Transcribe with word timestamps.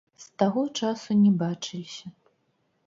З 0.23 0.29
таго 0.41 0.63
часу 0.79 1.19
не 1.23 1.31
бачыліся. 1.43 2.05